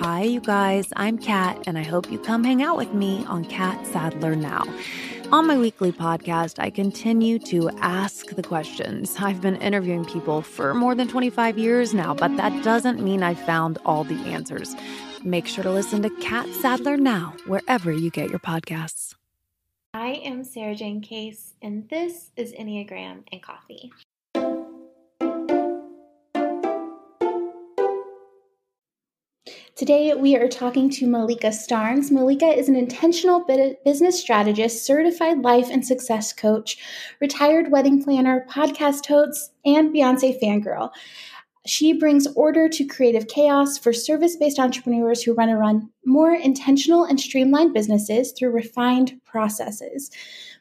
[0.00, 0.94] Hi, you guys.
[0.96, 4.64] I'm Kat, and I hope you come hang out with me on Kat Sadler Now.
[5.30, 9.14] On my weekly podcast, I continue to ask the questions.
[9.18, 13.40] I've been interviewing people for more than 25 years now, but that doesn't mean I've
[13.40, 14.74] found all the answers.
[15.22, 19.14] Make sure to listen to Kat Sadler Now, wherever you get your podcasts.
[19.92, 23.92] I am Sarah Jane Case, and this is Enneagram and Coffee.
[29.80, 32.10] Today, we are talking to Malika Starnes.
[32.10, 33.46] Malika is an intentional
[33.82, 36.76] business strategist, certified life and success coach,
[37.18, 40.90] retired wedding planner, podcast host, and Beyonce fangirl.
[41.64, 46.34] She brings order to creative chaos for service based entrepreneurs who run a run more
[46.34, 50.10] intentional and streamlined businesses through refined processes.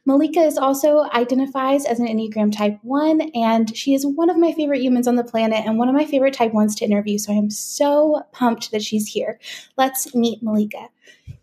[0.05, 4.52] Malika is also identifies as an Enneagram Type 1, and she is one of my
[4.53, 7.17] favorite humans on the planet and one of my favorite Type 1s to interview.
[7.17, 9.39] So I am so pumped that she's here.
[9.77, 10.89] Let's meet Malika.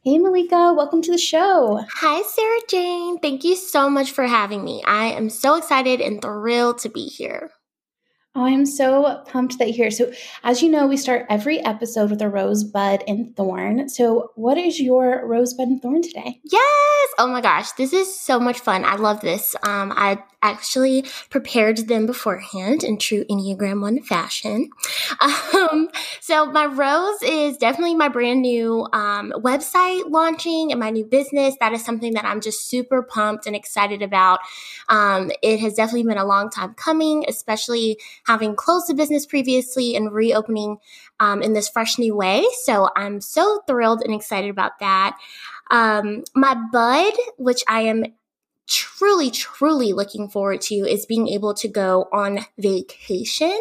[0.02, 1.84] Hey, Malika, welcome to the show.
[1.94, 3.18] Hi, Sarah Jane.
[3.18, 4.82] Thank you so much for having me.
[4.86, 7.50] I am so excited and thrilled to be here.
[8.38, 9.90] Oh, I'm so pumped that you're here.
[9.90, 10.12] So,
[10.44, 13.88] as you know, we start every episode with a rosebud and thorn.
[13.88, 16.38] So, what is your rosebud and thorn today?
[16.44, 17.08] Yes!
[17.18, 18.84] Oh my gosh, this is so much fun.
[18.84, 19.56] I love this.
[19.62, 24.70] Um, I actually prepared them beforehand in true Enneagram 1 fashion.
[25.56, 25.88] Um,
[26.20, 31.54] so, my rose is definitely my brand new um, website launching and my new business.
[31.60, 34.40] That is something that I'm just super pumped and excited about.
[34.88, 39.96] Um, it has definitely been a long time coming, especially having closed the business previously
[39.96, 40.78] and reopening
[41.20, 42.44] um, in this fresh new way.
[42.64, 45.16] So, I'm so thrilled and excited about that.
[45.70, 48.04] Um, my bud, which I am
[48.66, 53.58] truly, truly looking forward to is being able to go on vacation.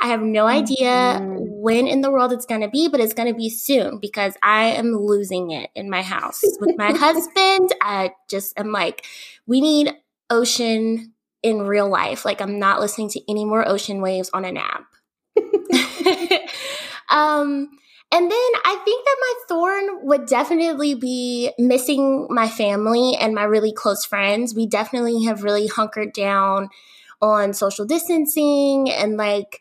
[0.00, 1.36] I have no idea mm-hmm.
[1.38, 4.34] when in the world it's going to be, but it's going to be soon because
[4.42, 7.72] I am losing it in my house with my husband.
[7.80, 9.06] I just am like,
[9.46, 9.94] we need
[10.28, 11.12] ocean
[11.46, 12.24] in real life.
[12.24, 14.86] Like, I'm not listening to any more ocean waves on an app.
[17.10, 17.70] um,
[18.12, 23.44] and then I think that my thorn would definitely be missing my family and my
[23.44, 24.54] really close friends.
[24.54, 26.68] We definitely have really hunkered down
[27.22, 29.60] on social distancing and like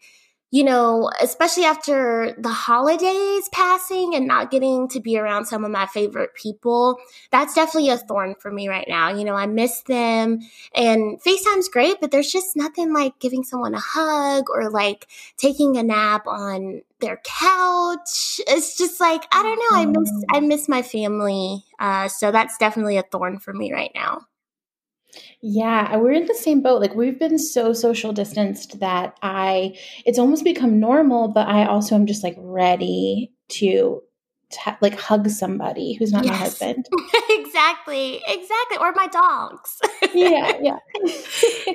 [0.55, 5.71] you know, especially after the holidays passing and not getting to be around some of
[5.71, 6.97] my favorite people,
[7.29, 9.13] that's definitely a thorn for me right now.
[9.13, 10.39] You know, I miss them
[10.73, 15.75] and FaceTime's great, but there's just nothing like giving someone a hug or like taking
[15.75, 18.39] a nap on their couch.
[18.47, 21.65] It's just like, I don't know, I miss I miss my family.
[21.79, 24.21] Uh, so that's definitely a thorn for me right now.
[25.41, 26.81] Yeah, we're in the same boat.
[26.81, 31.95] Like we've been so social distanced that I it's almost become normal, but I also
[31.95, 34.01] am just like ready to
[34.81, 36.31] like hug somebody who's not yes.
[36.31, 36.87] my husband.
[37.29, 38.21] exactly.
[38.27, 38.77] Exactly.
[38.79, 39.79] Or my dogs.
[40.13, 40.77] yeah, yeah.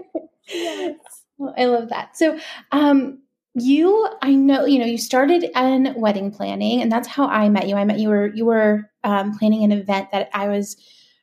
[0.49, 0.95] yes.
[1.39, 2.17] Well, I love that.
[2.17, 2.39] So,
[2.73, 3.23] um
[3.55, 7.69] you I know, you know, you started in wedding planning and that's how I met
[7.69, 7.75] you.
[7.75, 10.77] I met you were you were um, planning an event that I was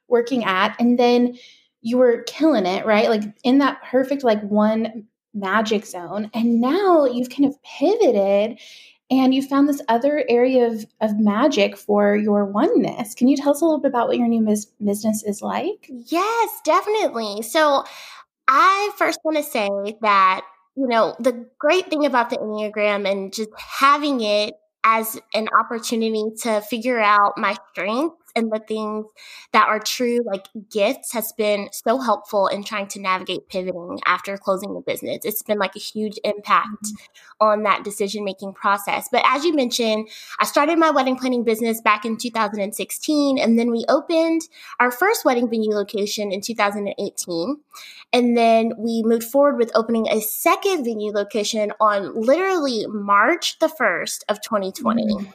[0.07, 1.37] working at and then
[1.87, 3.09] you were killing it, right?
[3.09, 6.29] Like in that perfect, like one magic zone.
[6.33, 8.59] And now you've kind of pivoted
[9.09, 13.15] and you found this other area of, of magic for your oneness.
[13.15, 15.89] Can you tell us a little bit about what your new mis- business is like?
[15.89, 17.41] Yes, definitely.
[17.41, 17.85] So
[18.49, 19.69] I first want to say
[20.01, 20.41] that,
[20.75, 26.25] you know, the great thing about the Enneagram and just having it as an opportunity
[26.41, 29.05] to figure out my strengths and the things
[29.51, 34.37] that are true like gifts has been so helpful in trying to navigate pivoting after
[34.37, 35.25] closing the business.
[35.25, 37.45] It's been like a huge impact mm-hmm.
[37.45, 39.09] on that decision making process.
[39.11, 40.07] But as you mentioned,
[40.39, 44.41] I started my wedding planning business back in 2016 and then we opened
[44.79, 47.57] our first wedding venue location in 2018.
[48.13, 53.67] And then we moved forward with opening a second venue location on literally March the
[53.67, 55.03] 1st of 2020.
[55.03, 55.31] Mm-hmm.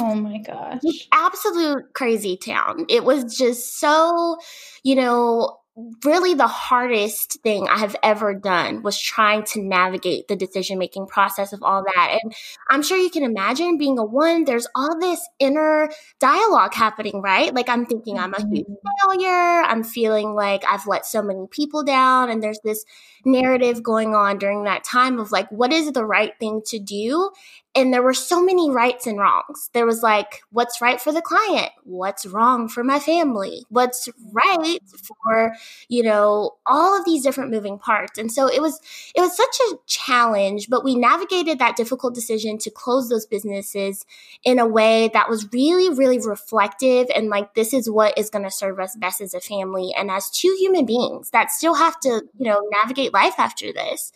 [0.00, 0.82] Oh my gosh.
[1.12, 2.86] Absolute crazy town.
[2.88, 4.38] It was just so,
[4.82, 5.58] you know,
[6.04, 11.06] really the hardest thing I have ever done was trying to navigate the decision making
[11.06, 12.18] process of all that.
[12.22, 12.32] And
[12.70, 17.52] I'm sure you can imagine being a one, there's all this inner dialogue happening, right?
[17.52, 19.08] Like I'm thinking I'm a huge mm-hmm.
[19.18, 19.62] failure.
[19.64, 22.30] I'm feeling like I've let so many people down.
[22.30, 22.84] And there's this
[23.24, 27.30] narrative going on during that time of like, what is the right thing to do?
[27.76, 29.68] And there were so many rights and wrongs.
[29.72, 31.70] There was like, what's right for the client?
[31.82, 33.64] What's wrong for my family?
[33.68, 35.54] What's right for,
[35.88, 38.16] you know, all of these different moving parts.
[38.18, 38.80] And so it was,
[39.16, 44.06] it was such a challenge, but we navigated that difficult decision to close those businesses
[44.44, 48.44] in a way that was really, really reflective and like, this is what is going
[48.44, 51.98] to serve us best as a family and as two human beings that still have
[52.00, 54.12] to, you know, navigate life after this.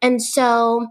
[0.00, 0.88] And so,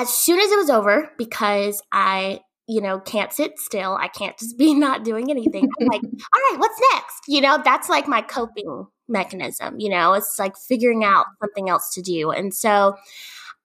[0.00, 4.38] as soon as it was over, because I, you know, can't sit still, I can't
[4.38, 5.68] just be not doing anything.
[5.80, 7.20] I'm like, all right, what's next?
[7.28, 9.78] You know, that's like my coping mechanism.
[9.78, 12.30] You know, it's like figuring out something else to do.
[12.30, 12.96] And so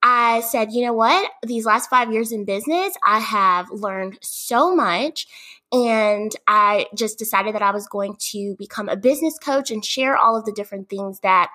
[0.03, 1.31] I said, you know what?
[1.43, 5.27] These last five years in business, I have learned so much.
[5.75, 10.15] And I just decided that I was going to become a business coach and share
[10.15, 11.51] all of the different things that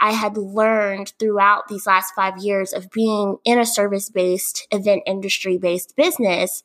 [0.00, 5.02] I had learned throughout these last five years of being in a service based, event
[5.06, 6.62] industry based business.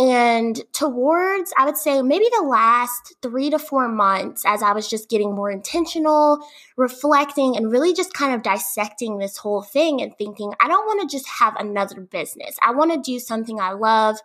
[0.00, 4.90] And towards, I would say, maybe the last three to four months, as I was
[4.90, 6.44] just getting more intentional,
[6.76, 11.08] reflecting, and really just kind of dissecting this whole thing and thinking, I don't want
[11.08, 12.56] to just have another business.
[12.60, 14.18] I want to do something I love.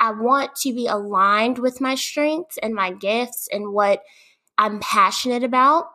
[0.00, 4.02] I want to be aligned with my strengths and my gifts and what
[4.58, 5.86] I'm passionate about.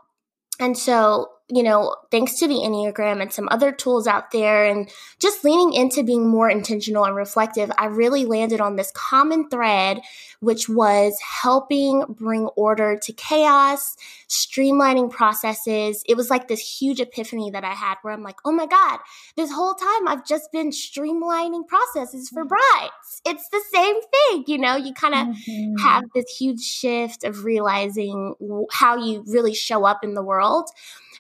[0.60, 4.90] And so you know, thanks to the Enneagram and some other tools out there and
[5.18, 10.02] just leaning into being more intentional and reflective, I really landed on this common thread,
[10.42, 13.96] which was helping bring order to chaos,
[14.28, 16.04] streamlining processes.
[16.06, 19.00] It was like this huge epiphany that I had where I'm like, oh my God,
[19.38, 22.50] this whole time I've just been streamlining processes for mm-hmm.
[22.50, 23.22] brides.
[23.26, 25.78] It's the same thing, you know, you kind of mm-hmm.
[25.78, 28.36] have this huge shift of realizing
[28.72, 30.70] how you really show up in the world.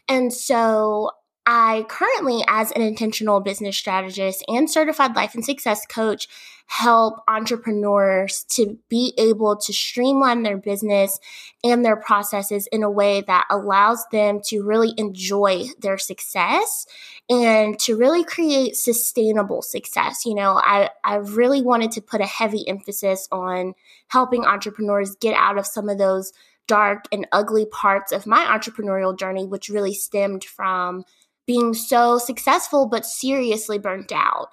[0.07, 1.11] And so
[1.45, 6.27] I currently, as an intentional business strategist and certified life and success coach,
[6.65, 11.17] help entrepreneurs to be able to streamline their business
[11.63, 16.85] and their processes in a way that allows them to really enjoy their success
[17.29, 20.25] and to really create sustainable success.
[20.25, 23.73] You know, I, I really wanted to put a heavy emphasis on
[24.09, 26.33] helping entrepreneurs get out of some of those
[26.67, 31.03] dark and ugly parts of my entrepreneurial journey, which really stemmed from
[31.45, 34.49] being so successful, but seriously burnt out.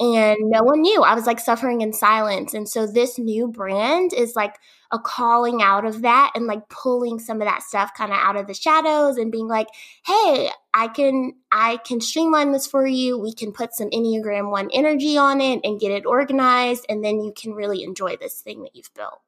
[0.00, 1.02] And no one knew.
[1.02, 2.54] I was like suffering in silence.
[2.54, 4.54] And so this new brand is like
[4.92, 8.36] a calling out of that and like pulling some of that stuff kind of out
[8.36, 9.66] of the shadows and being like,
[10.06, 13.18] hey, I can I can streamline this for you.
[13.18, 17.20] We can put some Enneagram 1 energy on it and get it organized and then
[17.20, 19.20] you can really enjoy this thing that you've built.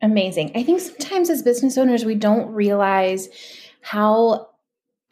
[0.00, 0.52] Amazing.
[0.54, 3.28] I think sometimes as business owners, we don't realize
[3.80, 4.48] how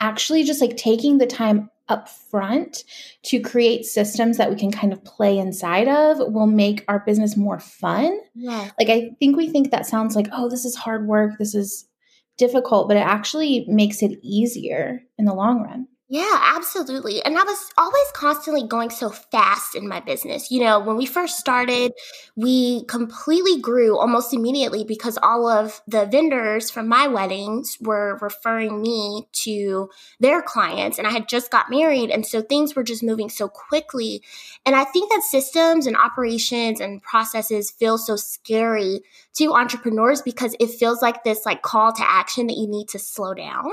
[0.01, 2.85] actually just like taking the time up front
[3.23, 7.37] to create systems that we can kind of play inside of will make our business
[7.37, 8.19] more fun.
[8.35, 8.71] Yeah.
[8.79, 11.89] Like I think we think that sounds like, oh, this is hard work, this is
[12.37, 15.89] difficult, but it actually makes it easier in the long run.
[16.09, 17.21] Yeah, absolutely.
[17.25, 20.53] And I was always constantly going so fast in my business.
[20.53, 21.95] You know, when we first started,
[22.37, 28.81] we completely grew almost immediately because all of the vendors from my weddings were referring
[28.83, 30.99] me to their clients.
[30.99, 32.11] And I had just got married.
[32.11, 34.23] And so things were just moving so quickly.
[34.65, 39.01] And I think that systems and operations and processes feel so scary
[39.39, 43.01] to entrepreneurs because it feels like this like call to action that you need to
[43.01, 43.73] slow down.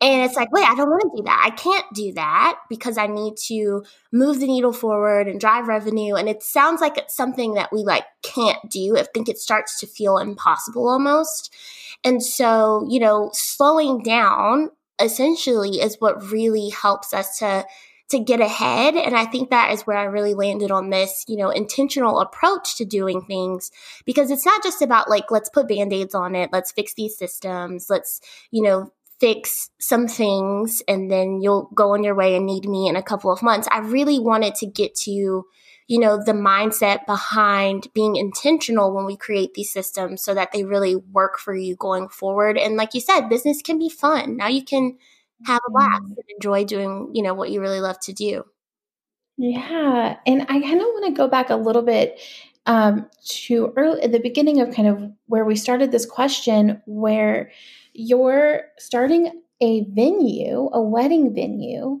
[0.00, 1.42] And it's like, wait, I don't want to do that.
[1.44, 6.14] I can't do that because I need to move the needle forward and drive revenue.
[6.14, 8.98] And it sounds like it's something that we like can't do.
[8.98, 11.54] I think it starts to feel impossible almost.
[12.04, 17.64] And so, you know, slowing down essentially is what really helps us to
[18.10, 21.36] to get ahead and i think that is where i really landed on this you
[21.36, 23.70] know intentional approach to doing things
[24.04, 27.86] because it's not just about like let's put band-aids on it let's fix these systems
[27.88, 32.68] let's you know fix some things and then you'll go on your way and need
[32.68, 33.68] me in a couple of months.
[33.70, 39.16] I really wanted to get to, you know, the mindset behind being intentional when we
[39.16, 42.58] create these systems so that they really work for you going forward.
[42.58, 44.36] And like you said, business can be fun.
[44.36, 44.98] Now you can
[45.46, 46.12] have a laugh mm-hmm.
[46.12, 48.44] and enjoy doing, you know, what you really love to do.
[49.36, 50.16] Yeah.
[50.26, 52.20] And I kind of want to go back a little bit
[52.66, 57.50] um, to early at the beginning of kind of where we started this question, where
[57.94, 62.00] you're starting a venue, a wedding venue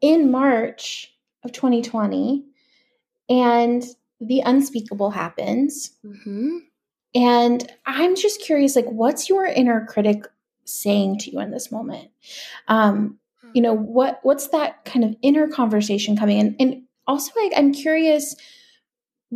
[0.00, 1.10] in March
[1.44, 2.44] of 2020,
[3.30, 3.84] and
[4.20, 5.92] the unspeakable happens.
[6.04, 6.58] Mm-hmm.
[7.14, 10.26] And I'm just curious, like, what's your inner critic
[10.64, 12.10] saying to you in this moment?
[12.68, 13.18] Um,
[13.54, 16.56] you know, what what's that kind of inner conversation coming in?
[16.58, 18.34] And also, like, I'm curious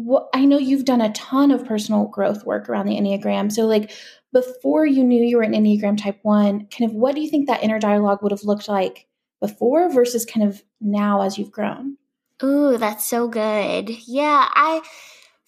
[0.05, 3.51] what I know you've done a ton of personal growth work around the Enneagram.
[3.51, 3.91] So, like,
[4.33, 7.49] before you knew you were an Enneagram type one, kind of what do you think
[7.49, 9.07] that inner dialogue would have looked like
[9.41, 11.97] before versus kind of now as you've grown?
[12.43, 13.91] Ooh, that's so good.
[14.07, 14.83] Yeah, I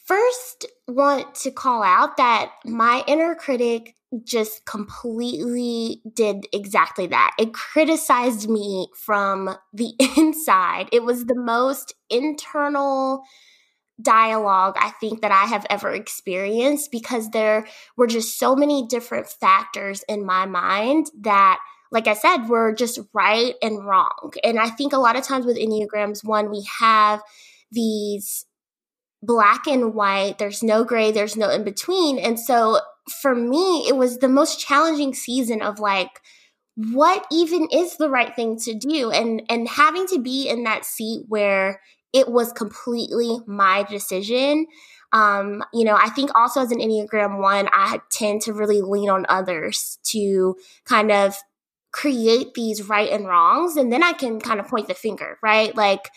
[0.05, 7.37] first want to call out that my inner critic just completely did exactly that.
[7.39, 10.89] It criticized me from the inside.
[10.91, 13.23] It was the most internal
[14.03, 17.67] dialogue I think that I have ever experienced because there
[17.97, 21.61] were just so many different factors in my mind that
[21.93, 24.33] like I said, were just right and wrong.
[24.45, 27.21] And I think a lot of times with Enneagrams, one, we have
[27.73, 28.47] these
[29.23, 32.19] black and white, there's no gray, there's no in between.
[32.19, 32.81] And so
[33.21, 36.21] for me, it was the most challenging season of like,
[36.77, 39.11] what even is the right thing to do?
[39.11, 41.81] And and having to be in that seat where
[42.13, 44.67] it was completely my decision.
[45.13, 49.11] Um, you know, I think also as an Enneagram one, I tend to really lean
[49.11, 51.37] on others to kind of
[51.93, 53.77] create these right and wrongs.
[53.77, 55.75] And then I can kind of point the finger, right?
[55.75, 56.11] Like,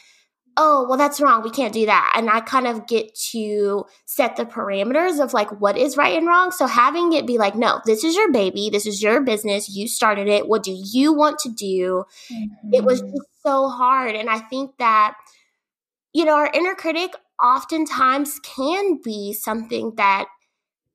[0.56, 1.42] oh, well, that's wrong.
[1.42, 2.14] We can't do that.
[2.16, 6.28] And I kind of get to set the parameters of like what is right and
[6.28, 6.52] wrong.
[6.52, 8.70] So having it be like, no, this is your baby.
[8.70, 9.70] This is your business.
[9.70, 10.48] You started it.
[10.48, 12.06] What do you want to do?
[12.32, 12.74] Mm-hmm.
[12.74, 13.16] It was mm-hmm.
[13.16, 14.16] just so hard.
[14.16, 15.16] And I think that
[16.14, 17.12] you know, our inner critic
[17.44, 20.26] oftentimes can be something that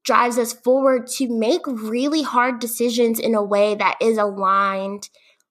[0.05, 5.09] drives us forward to make really hard decisions in a way that is aligned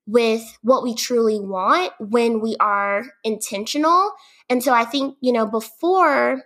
[0.08, 4.14] with what we truly want when we are intentional.
[4.50, 6.42] And so I think, you know, before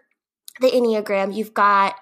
[0.60, 1.96] the Enneagram, you've got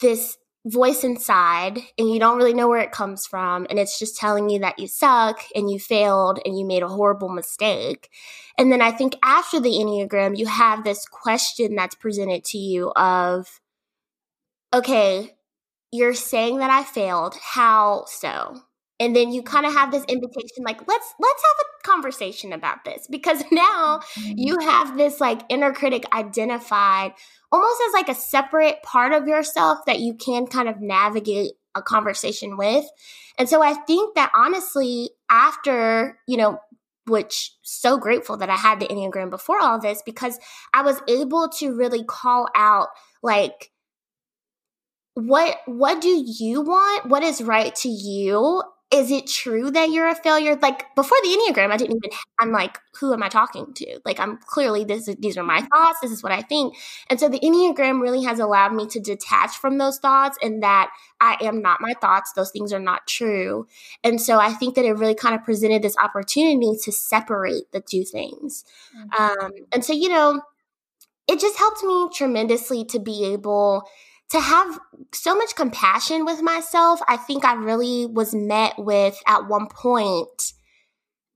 [0.00, 4.16] this voice inside and you don't really know where it comes from and it's just
[4.16, 8.10] telling you that you suck and you failed and you made a horrible mistake.
[8.58, 12.90] And then I think after the Enneagram you have this question that's presented to you
[12.96, 13.60] of
[14.74, 15.36] okay,
[15.92, 17.36] you're saying that I failed.
[17.40, 18.60] How so?
[18.98, 22.84] And then you kind of have this invitation like let's let's have a conversation about
[22.84, 24.32] this because now mm-hmm.
[24.36, 27.12] you have this like inner critic identified
[27.52, 31.82] almost as like a separate part of yourself that you can kind of navigate a
[31.82, 32.84] conversation with.
[33.38, 36.58] And so i think that honestly after you know
[37.08, 40.40] which so grateful that i had the enneagram before all this because
[40.74, 42.88] i was able to really call out
[43.22, 43.70] like
[45.16, 47.06] what what do you want?
[47.06, 48.62] What is right to you
[48.92, 50.56] is it true that you're a failure?
[50.62, 54.00] Like before the Enneagram, I didn't even, I'm like, who am I talking to?
[54.04, 55.98] Like I'm clearly, this is, these are my thoughts.
[56.00, 56.76] This is what I think.
[57.10, 60.90] And so the Enneagram really has allowed me to detach from those thoughts and that
[61.20, 62.32] I am not my thoughts.
[62.32, 63.66] Those things are not true.
[64.04, 67.80] And so I think that it really kind of presented this opportunity to separate the
[67.80, 68.64] two things.
[68.96, 69.22] Mm-hmm.
[69.22, 70.42] Um, and so, you know,
[71.26, 73.82] it just helped me tremendously to be able
[74.30, 74.78] to have
[75.12, 80.52] so much compassion with myself, I think I really was met with at one point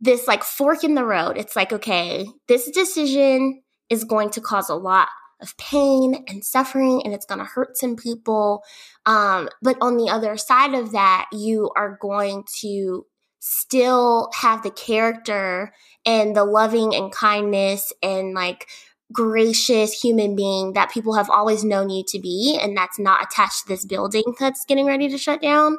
[0.01, 1.37] this like fork in the road.
[1.37, 5.09] It's like, okay, this decision is going to cause a lot
[5.41, 8.63] of pain and suffering and it's going to hurt some people.
[9.07, 13.07] Um, but on the other side of that, you are going to
[13.41, 15.73] still have the character
[16.05, 18.69] and the loving and kindness and like
[19.13, 23.63] gracious human being that people have always known you to be, and that's not attached
[23.63, 25.79] to this building that's getting ready to shut down.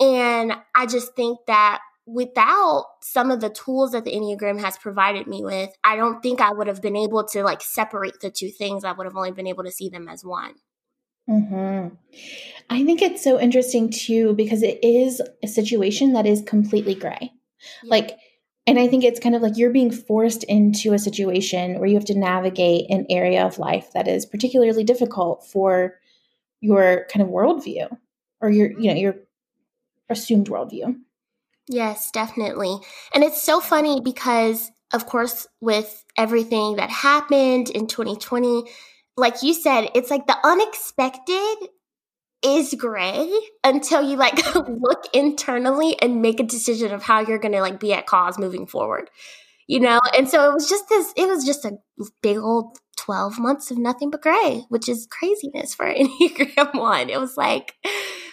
[0.00, 5.26] And I just think that without some of the tools that the Enneagram has provided
[5.26, 8.50] me with, I don't think I would have been able to like separate the two
[8.50, 8.84] things.
[8.84, 10.54] I would have only been able to see them as one.
[11.26, 11.88] hmm
[12.70, 17.32] I think it's so interesting too because it is a situation that is completely gray.
[17.82, 17.90] Yeah.
[17.90, 18.18] Like
[18.66, 21.94] and I think it's kind of like you're being forced into a situation where you
[21.94, 25.94] have to navigate an area of life that is particularly difficult for
[26.60, 27.96] your kind of worldview
[28.40, 29.16] or your, you know, your
[30.10, 30.96] assumed worldview.
[31.68, 32.76] Yes, definitely.
[33.14, 38.64] And it's so funny because, of course, with everything that happened in 2020,
[39.16, 41.68] like you said, it's like the unexpected
[42.42, 43.32] is gray
[43.64, 47.80] until you like look internally and make a decision of how you're going to like
[47.80, 49.10] be at cause moving forward
[49.66, 50.00] you know?
[50.16, 51.78] And so it was just this it was just a
[52.22, 57.10] big old 12 months of nothing but gray which is craziness for enneagram one.
[57.10, 57.74] It was like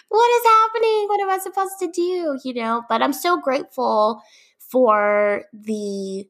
[0.08, 1.06] what is happening?
[1.08, 2.38] What am i supposed to do?
[2.44, 2.82] You know?
[2.88, 4.22] But i'm so grateful
[4.58, 6.26] for the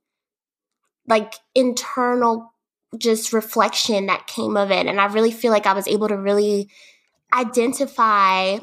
[1.07, 2.52] like internal
[2.99, 6.16] just reflection that came of it and i really feel like i was able to
[6.16, 6.71] really
[7.34, 8.58] identify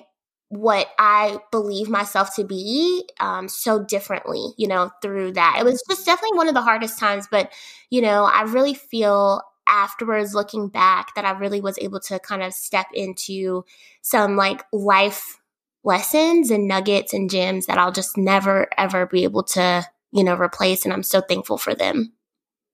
[0.49, 5.57] what I believe myself to be um, so differently, you know, through that.
[5.59, 7.51] It was just definitely one of the hardest times, but,
[7.89, 12.43] you know, I really feel afterwards looking back that I really was able to kind
[12.43, 13.63] of step into
[14.01, 15.39] some like life
[15.85, 20.35] lessons and nuggets and gems that I'll just never ever be able to, you know,
[20.35, 20.83] replace.
[20.83, 22.11] And I'm so thankful for them.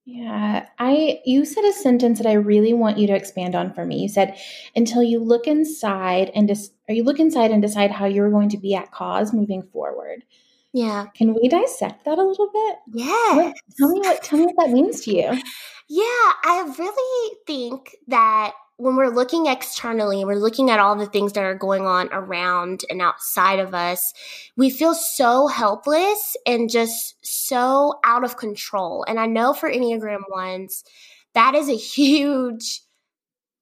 [0.09, 3.85] Yeah, I you said a sentence that I really want you to expand on for
[3.85, 3.99] me.
[3.99, 4.37] You said
[4.73, 8.47] until you look inside and dis- or you look inside and decide how you're going
[8.49, 10.23] to be at cause moving forward.
[10.71, 11.07] Yeah.
[11.13, 12.75] Can we dissect that a little bit?
[12.93, 13.51] Yeah.
[13.77, 15.41] Tell me what tell me what that means to you.
[15.89, 21.33] Yeah, I really think that when we're looking externally, we're looking at all the things
[21.33, 24.13] that are going on around and outside of us,
[24.55, 29.03] we feel so helpless and just so out of control.
[29.07, 30.83] And I know for Enneagram ones,
[31.33, 32.81] that is a huge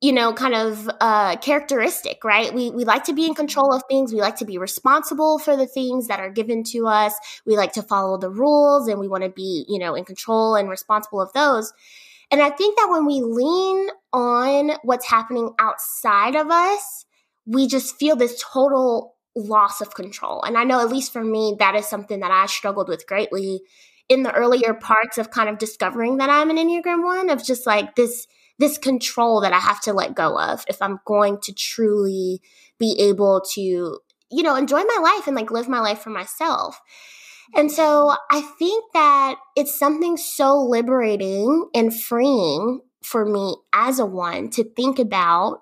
[0.01, 2.53] you know kind of uh characteristic right?
[2.53, 4.13] We we like to be in control of things.
[4.13, 7.13] We like to be responsible for the things that are given to us.
[7.45, 10.55] We like to follow the rules and we want to be you know in control
[10.55, 11.73] and responsible of those
[12.31, 17.05] and I think that when we lean on what's happening outside of us,
[17.45, 20.41] we just feel this total loss of control.
[20.43, 23.61] And I know, at least for me, that is something that I struggled with greatly
[24.07, 27.65] in the earlier parts of kind of discovering that I'm an Enneagram one, of just
[27.65, 28.27] like this
[28.57, 32.41] this control that I have to let go of if I'm going to truly
[32.79, 36.79] be able to, you know, enjoy my life and like live my life for myself.
[37.53, 44.05] And so I think that it's something so liberating and freeing for me as a
[44.05, 45.59] one to think about.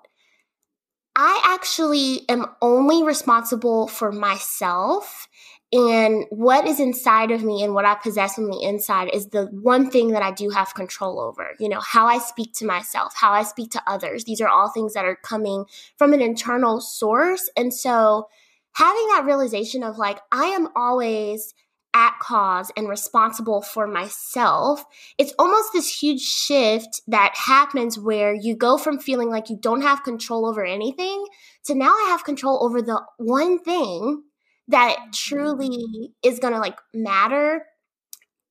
[1.16, 5.28] I actually am only responsible for myself
[5.74, 9.46] and what is inside of me and what I possess on the inside is the
[9.46, 11.50] one thing that I do have control over.
[11.58, 14.22] You know, how I speak to myself, how I speak to others.
[14.22, 15.64] These are all things that are coming
[15.98, 17.50] from an internal source.
[17.56, 18.28] And so
[18.74, 21.54] having that realization of like, I am always
[21.94, 24.84] at cause and responsible for myself,
[25.16, 29.82] it's almost this huge shift that happens where you go from feeling like you don't
[29.82, 31.24] have control over anything
[31.64, 34.24] to now I have control over the one thing
[34.68, 37.64] that truly is going to like matter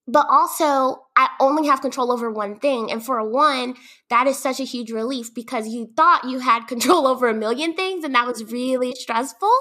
[0.07, 2.91] but also I only have control over one thing.
[2.91, 3.75] And for a one,
[4.09, 7.75] that is such a huge relief because you thought you had control over a million
[7.75, 8.03] things.
[8.03, 9.53] And that was really stressful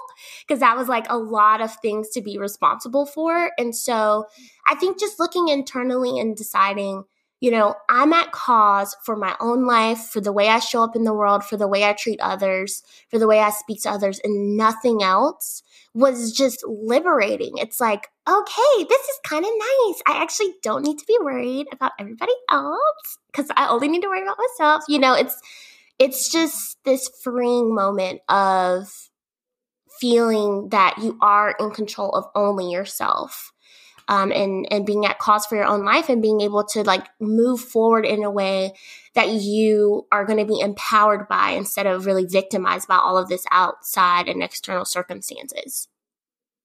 [0.46, 3.50] because that was like a lot of things to be responsible for.
[3.58, 4.26] And so
[4.66, 7.04] I think just looking internally and deciding,
[7.42, 10.94] you know, I'm at cause for my own life, for the way I show up
[10.94, 13.90] in the world, for the way I treat others, for the way I speak to
[13.90, 17.58] others, and nothing else was just liberating.
[17.58, 20.02] It's like, okay, this is kind of nice.
[20.06, 24.08] I actually don't need to be worried about everybody else because I only need to
[24.08, 24.84] worry about myself.
[24.86, 25.36] You know, it's
[25.98, 29.10] it's just this freeing moment of
[29.98, 33.51] feeling that you are in control of only yourself.
[34.12, 37.06] Um, and and being at cause for your own life and being able to like
[37.18, 38.74] move forward in a way
[39.14, 43.28] that you are going to be empowered by instead of really victimized by all of
[43.28, 45.88] this outside and external circumstances.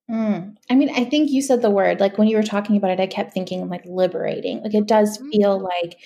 [0.09, 0.55] Mm.
[0.69, 2.99] I mean, I think you said the word, like when you were talking about it,
[2.99, 4.61] I kept thinking like liberating.
[4.61, 5.29] Like it does mm-hmm.
[5.29, 5.97] feel like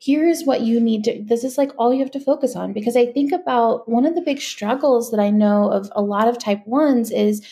[0.00, 2.72] here's what you need to, this is like all you have to focus on.
[2.72, 6.28] Because I think about one of the big struggles that I know of a lot
[6.28, 7.46] of type ones is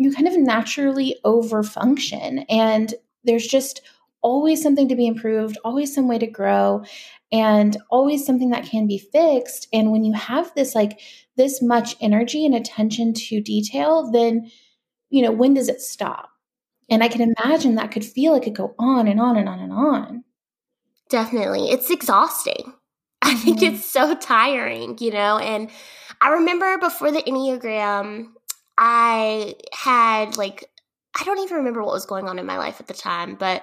[0.00, 3.82] you kind of naturally overfunction and there's just
[4.22, 6.82] always something to be improved, always some way to grow,
[7.30, 9.68] and always something that can be fixed.
[9.74, 11.00] And when you have this, like,
[11.36, 14.50] this much energy and attention to detail, then,
[15.10, 16.30] you know, when does it stop?
[16.90, 19.58] And I can imagine that could feel like it go on and on and on
[19.58, 20.24] and on.
[21.10, 21.70] Definitely.
[21.70, 22.72] It's exhausting.
[23.22, 23.74] I think mm-hmm.
[23.74, 25.38] it's so tiring, you know?
[25.38, 25.70] And
[26.20, 28.28] I remember before the Enneagram,
[28.80, 30.64] I had like,
[31.18, 33.62] I don't even remember what was going on in my life at the time, but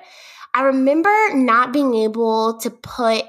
[0.54, 3.26] I remember not being able to put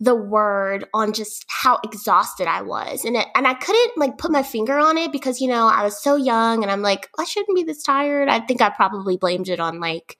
[0.00, 3.04] the word on just how exhausted I was.
[3.04, 5.84] And it, and I couldn't like put my finger on it because you know, I
[5.84, 8.28] was so young and I'm like, I shouldn't be this tired.
[8.28, 10.18] I think I probably blamed it on like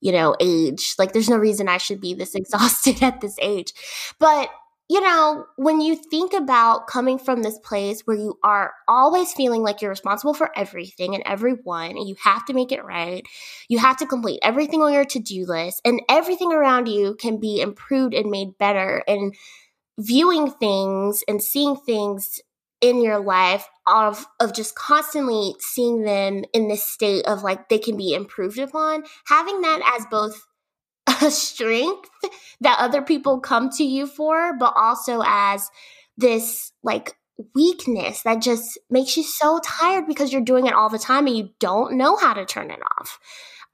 [0.00, 0.94] you know, age.
[0.98, 3.72] Like there's no reason I should be this exhausted at this age.
[4.18, 4.50] But
[4.88, 9.62] you know, when you think about coming from this place where you are always feeling
[9.62, 13.26] like you're responsible for everything and everyone, and you have to make it right,
[13.68, 17.38] you have to complete everything on your to do list, and everything around you can
[17.38, 19.34] be improved and made better, and
[19.98, 22.40] viewing things and seeing things
[22.80, 27.78] in your life of of just constantly seeing them in this state of like they
[27.78, 30.46] can be improved upon having that as both
[31.22, 32.10] a strength
[32.60, 35.68] that other people come to you for, but also as
[36.16, 37.16] this like
[37.54, 41.36] weakness that just makes you so tired because you're doing it all the time and
[41.36, 43.20] you don't know how to turn it off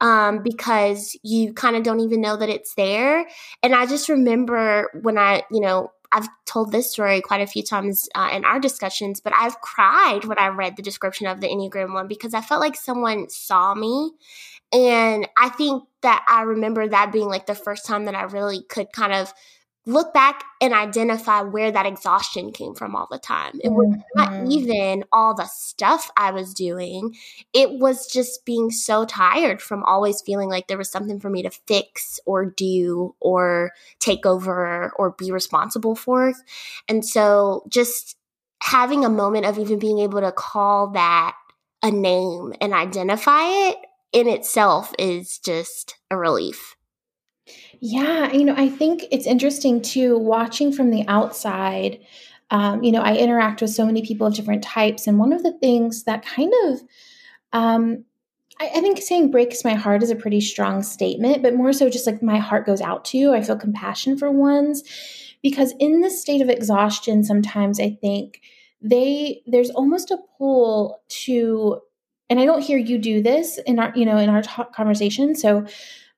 [0.01, 3.25] um, because you kind of don't even know that it's there.
[3.63, 7.63] And I just remember when I, you know, I've told this story quite a few
[7.63, 11.47] times uh, in our discussions, but I've cried when I read the description of the
[11.47, 14.11] Enneagram one because I felt like someone saw me.
[14.71, 18.63] And I think that I remember that being like the first time that I really
[18.63, 19.33] could kind of
[19.87, 23.59] look back and identify where that exhaustion came from all the time.
[23.63, 24.51] It was not Mhm.
[24.51, 27.15] even all the stuff I was doing.
[27.53, 31.43] It was just being so tired from always feeling like there was something for me
[31.43, 36.33] to fix or do or take over or be responsible for.
[36.89, 38.17] And so just
[38.63, 41.35] having a moment of even being able to call that
[41.83, 43.77] a name and identify it
[44.15, 46.77] in itself is just a relief.
[47.81, 51.99] Yeah, you know, I think it's interesting too, watching from the outside.
[52.49, 55.43] Um, you know, I interact with so many people of different types, and one of
[55.43, 56.81] the things that kind of,
[57.51, 58.05] um,
[58.59, 61.89] I, I think saying breaks my heart is a pretty strong statement, but more so
[61.89, 63.33] just like my heart goes out to.
[63.33, 64.83] I feel compassion for ones
[65.43, 68.39] because in this state of exhaustion, sometimes I think
[68.81, 71.81] they there's almost a pull to,
[72.29, 75.65] and I don't hear you do this in our you know in our conversation, so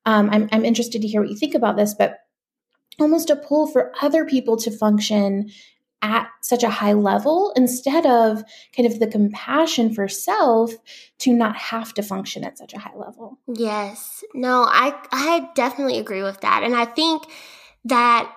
[0.06, 2.20] um, I'm, I'm interested to hear what you think about this, but
[3.00, 5.50] almost a pull for other people to function
[6.02, 8.44] at such a high level instead of
[8.76, 10.72] kind of the compassion for self
[11.18, 13.40] to not have to function at such a high level.
[13.48, 14.24] Yes.
[14.34, 16.64] No, I I definitely agree with that.
[16.64, 17.24] And I think
[17.86, 18.32] that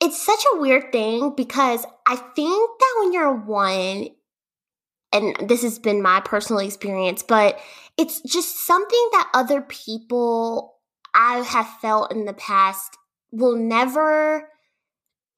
[0.00, 4.10] it's such a weird thing because I think that when you're one
[5.22, 7.58] and this has been my personal experience, but
[7.96, 10.76] it's just something that other people
[11.14, 12.96] I have felt in the past
[13.32, 14.48] will never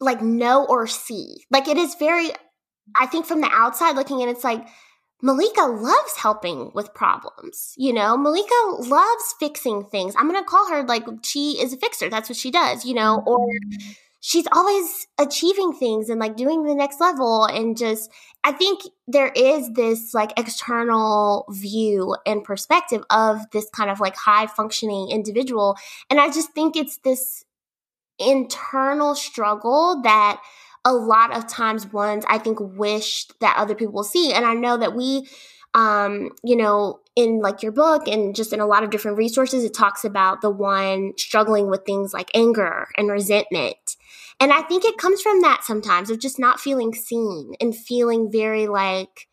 [0.00, 1.44] like know or see.
[1.50, 2.30] Like it is very
[2.96, 4.66] I think from the outside looking in it's like
[5.20, 7.74] Malika loves helping with problems.
[7.76, 8.54] You know, Malika
[8.88, 10.14] loves fixing things.
[10.16, 12.08] I'm going to call her like she is a fixer.
[12.08, 13.28] That's what she does, you know, mm-hmm.
[13.28, 13.48] or
[14.20, 18.10] she's always achieving things and like doing the next level and just
[18.44, 24.16] I think there is this like external view and perspective of this kind of like
[24.16, 25.76] high functioning individual
[26.10, 27.44] and I just think it's this
[28.18, 30.40] internal struggle that
[30.84, 34.32] a lot of times ones I think wish that other people will see.
[34.32, 35.28] And I know that we,
[35.74, 39.64] um, you know, in like your book and just in a lot of different resources,
[39.64, 43.96] it talks about the one struggling with things like anger and resentment.
[44.40, 48.30] And I think it comes from that sometimes of just not feeling seen and feeling
[48.30, 49.26] very like,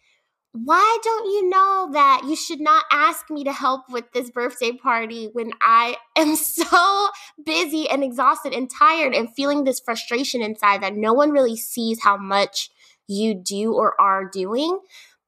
[0.52, 4.72] why don't you know that you should not ask me to help with this birthday
[4.72, 7.10] party when I am so
[7.46, 12.02] busy and exhausted and tired and feeling this frustration inside that no one really sees
[12.02, 12.70] how much
[13.08, 14.80] you do or are doing.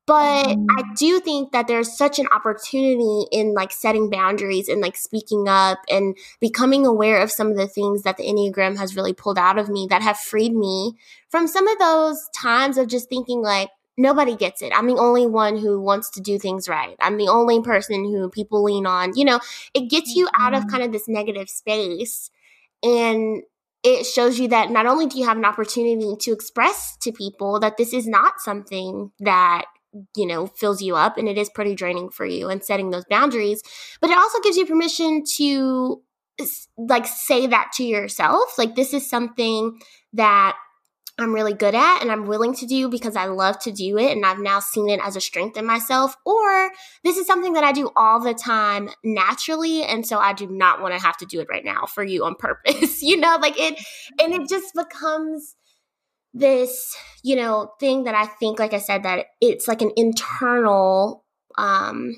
[0.08, 0.65] But mm-hmm.
[0.80, 5.50] I do think that there's such an opportunity in like setting boundaries and like speaking
[5.50, 9.38] up and becoming aware of some of the things that the Enneagram has really pulled
[9.38, 10.93] out of me that have freed me
[11.30, 14.72] from some of those times of just thinking like, nobody gets it.
[14.74, 16.96] I'm the only one who wants to do things right.
[17.02, 19.17] I'm the only person who people lean on.
[19.17, 19.39] You know,
[19.74, 20.70] it gets you out of mm-hmm.
[20.70, 22.32] kind of this negative space
[22.82, 23.43] and
[23.84, 27.60] it shows you that not only do you have an opportunity to express to people
[27.60, 29.65] that this is not something that
[30.16, 33.06] you know fills you up and it is pretty draining for you and setting those
[33.10, 33.62] boundaries
[34.02, 36.02] but it also gives you permission to
[36.78, 39.80] like say that to yourself like this is something
[40.14, 40.56] that
[41.20, 44.12] I'm really good at and I'm willing to do because I love to do it
[44.12, 46.16] and I've now seen it as a strength in myself.
[46.26, 46.70] Or
[47.04, 49.84] this is something that I do all the time naturally.
[49.84, 52.24] And so I do not want to have to do it right now for you
[52.24, 53.02] on purpose.
[53.02, 53.84] you know, like it,
[54.22, 55.56] and it just becomes
[56.39, 61.26] this, you know, thing that I think, like I said, that it's like an internal,
[61.58, 62.15] um,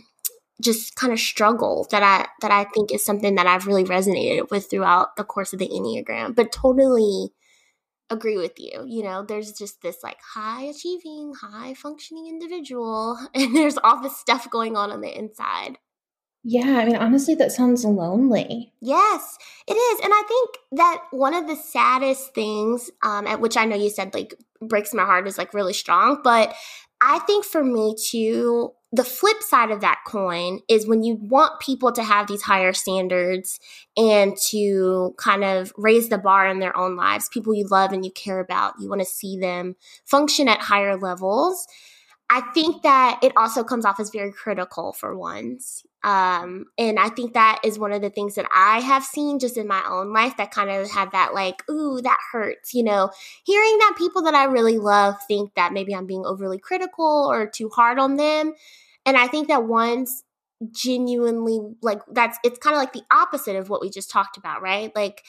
[0.62, 4.52] just kind of struggle that I that I think is something that I've really resonated
[4.52, 7.32] with throughout the course of the Enneagram, but totally
[8.10, 8.84] agree with you.
[8.86, 14.18] You know, there's just this like high achieving, high functioning individual, and there's all this
[14.18, 15.78] stuff going on on the inside.
[16.44, 18.72] Yeah, I mean, honestly, that sounds lonely.
[18.82, 20.00] Yes, it is.
[20.04, 23.90] And I think that one of the saddest things, um, at which I know you
[23.90, 26.54] said like breaks my heart is like really strong, but
[27.02, 31.60] I think for me too, the flip side of that coin is when you want
[31.60, 33.60] people to have these higher standards
[33.98, 38.04] and to kind of raise the bar in their own lives, people you love and
[38.06, 39.76] you care about, you want to see them
[40.06, 41.68] function at higher levels.
[42.30, 45.84] I think that it also comes off as very critical for ones.
[46.04, 49.58] Um, and I think that is one of the things that I have seen just
[49.58, 53.10] in my own life that kind of had that like, ooh, that hurts, you know,
[53.44, 57.48] hearing that people that I really love think that maybe I'm being overly critical or
[57.48, 58.54] too hard on them.
[59.06, 60.24] And I think that ones
[60.72, 64.62] genuinely like that's it's kind of like the opposite of what we just talked about,
[64.62, 64.94] right?
[64.96, 65.24] Like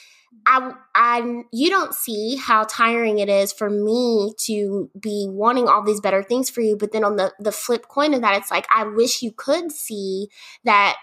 [0.47, 5.83] I, I, you don't see how tiring it is for me to be wanting all
[5.83, 6.77] these better things for you.
[6.77, 9.73] But then on the, the flip coin of that, it's like, I wish you could
[9.73, 10.29] see
[10.64, 10.97] that,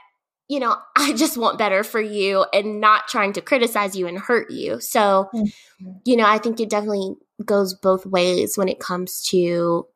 [0.48, 4.18] you know, I just want better for you and not trying to criticize you and
[4.18, 4.80] hurt you.
[4.80, 5.92] So, mm-hmm.
[6.06, 9.88] you know, I think it definitely goes both ways when it comes to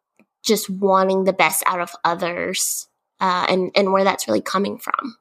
[0.44, 2.88] just wanting the best out of others
[3.20, 5.17] uh, and, and where that's really coming from.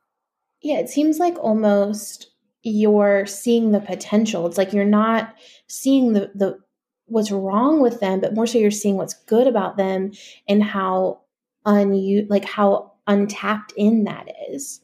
[0.62, 2.29] Yeah, it seems like almost
[2.62, 4.46] you're seeing the potential.
[4.46, 5.34] It's like you're not
[5.66, 6.58] seeing the the
[7.06, 10.12] what's wrong with them, but more so you're seeing what's good about them
[10.48, 11.20] and how
[11.64, 14.80] un like how untapped in that is.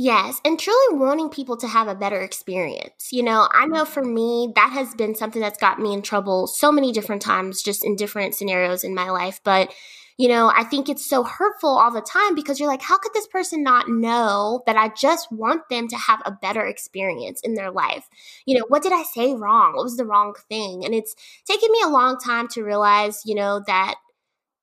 [0.00, 3.08] Yes, and truly wanting people to have a better experience.
[3.10, 6.46] You know, I know for me, that has been something that's got me in trouble
[6.46, 9.40] so many different times, just in different scenarios in my life.
[9.42, 9.74] But
[10.18, 13.14] you know, I think it's so hurtful all the time because you're like, how could
[13.14, 17.54] this person not know that I just want them to have a better experience in
[17.54, 18.08] their life?
[18.44, 19.74] You know, what did I say wrong?
[19.76, 20.84] What was the wrong thing?
[20.84, 21.14] And it's
[21.46, 23.94] taken me a long time to realize, you know, that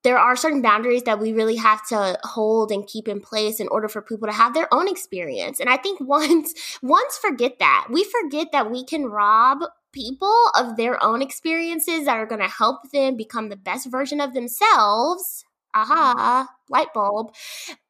[0.04, 3.70] there are certain boundaries that we really have to hold and keep in place in
[3.70, 5.62] order for people to have their own experience.
[5.62, 7.88] And I think once once forget that.
[7.90, 9.60] We forget that we can rob
[9.94, 14.20] people of their own experiences that are going to help them become the best version
[14.20, 15.45] of themselves
[15.76, 17.34] aha, light bulb,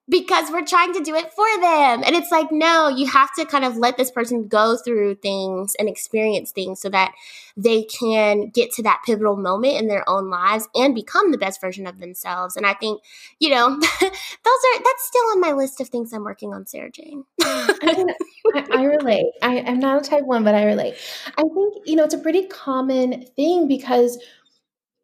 [0.07, 2.03] because we're trying to do it for them.
[2.05, 5.73] And it's like, no, you have to kind of let this person go through things
[5.79, 7.13] and experience things so that
[7.57, 11.59] they can get to that pivotal moment in their own lives and become the best
[11.59, 12.55] version of themselves.
[12.55, 13.01] And I think,
[13.39, 16.91] you know, those are, that's still on my list of things I'm working on, Sarah
[16.91, 17.23] Jane.
[17.41, 18.05] I,
[18.73, 19.31] I, relate.
[19.41, 20.95] I, I'm not a type one, but I relate.
[21.37, 24.19] I think, you know, it's a pretty common thing because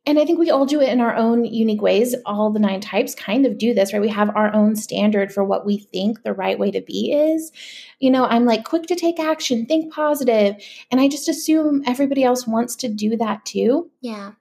[0.06, 2.16] and I think we all do it in our own unique ways.
[2.26, 4.02] All the nine types kind of do this, right?
[4.02, 7.52] We have our own standard for what we think the right way to be is.
[8.00, 10.56] You know, I'm like quick to take action, think positive,
[10.90, 13.92] and I just assume everybody else wants to do that too.
[14.02, 14.32] Yeah.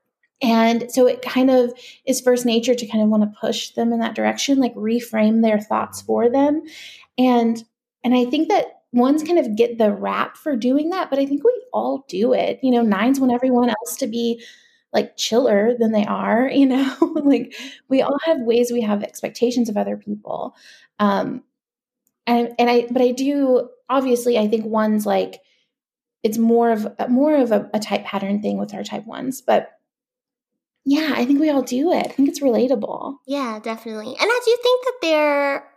[0.43, 1.75] And so it kind of
[2.07, 5.43] is first nature to kind of want to push them in that direction, like reframe
[5.43, 6.63] their thoughts for them.
[7.19, 7.63] And
[8.03, 11.27] and I think that ones kind of get the rap for doing that, but I
[11.27, 12.59] think we all do it.
[12.63, 14.43] You know, nines want everyone else to be
[14.93, 16.97] like chiller than they are you know?
[17.25, 17.55] Like
[17.89, 20.57] we all have ways we have expectations of other people
[20.99, 21.43] um
[22.27, 25.41] and and i but i do obviously i think one's like
[26.23, 29.73] it's more of more of a, a type pattern thing with our type ones but
[30.85, 32.07] yeah i think we all do it.
[32.07, 33.17] I think it's relatable.
[33.27, 34.09] Yeah definitely.
[34.09, 35.70] And i do think that there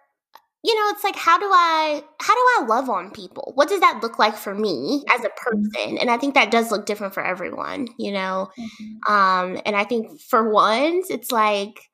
[0.64, 3.52] you know, it's like how do I how do I love on people?
[3.56, 5.66] What does that look like for me as a mm-hmm.
[5.74, 5.98] person?
[5.98, 8.50] And I think that does look different for everyone, you know.
[8.58, 9.14] Mm-hmm.
[9.14, 11.90] Um and I think for ones it's like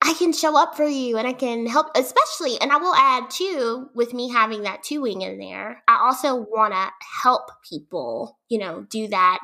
[0.00, 3.28] I can show up for you and I can help especially and I will add
[3.30, 5.82] too with me having that two wing in there.
[5.86, 6.90] I also want to
[7.22, 9.40] help people, you know, do that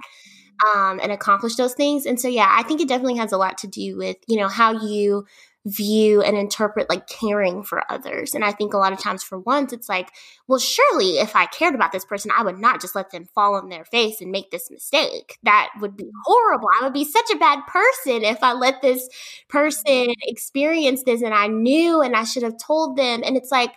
[0.67, 2.07] um and accomplish those things.
[2.07, 4.49] And so yeah, I think it definitely has a lot to do with, you know,
[4.49, 5.27] how you
[5.65, 8.35] view and interpret like caring for others.
[8.35, 10.11] And I think a lot of times for once, it's like,
[10.49, 13.55] well, surely if I cared about this person, I would not just let them fall
[13.55, 15.39] on their face and make this mistake.
[15.45, 16.69] That would be horrible.
[16.81, 19.09] I would be such a bad person if I let this
[19.49, 23.23] person experience this and I knew and I should have told them.
[23.25, 23.73] And it's like,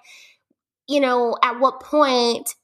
[0.87, 2.55] you know, at what point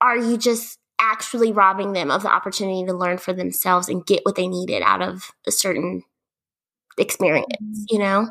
[0.00, 4.20] are you just actually robbing them of the opportunity to learn for themselves and get
[4.24, 6.02] what they needed out of a certain
[6.98, 7.84] experience, mm-hmm.
[7.88, 8.28] you know?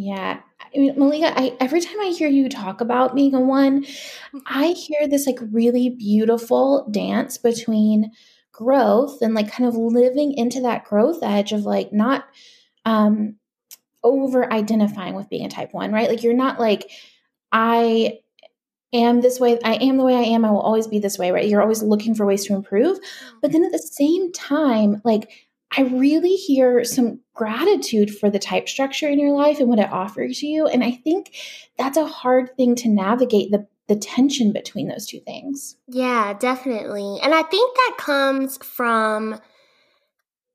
[0.00, 0.38] Yeah.
[0.60, 3.84] I mean, Malika, I, every time I hear you talk about being a one,
[4.46, 8.12] I hear this like really beautiful dance between
[8.52, 12.26] growth and like kind of living into that growth edge of like not
[12.84, 13.36] um
[14.04, 16.08] over identifying with being a type one, right?
[16.08, 16.88] Like you're not like,
[17.50, 18.20] I
[18.92, 21.32] am this way, I am the way I am, I will always be this way,
[21.32, 21.48] right?
[21.48, 22.98] You're always looking for ways to improve.
[23.42, 28.68] But then at the same time, like I really hear some gratitude for the type
[28.68, 30.66] structure in your life and what it offers you.
[30.66, 31.34] And I think
[31.76, 35.76] that's a hard thing to navigate the, the tension between those two things.
[35.86, 37.18] Yeah, definitely.
[37.22, 39.40] And I think that comes from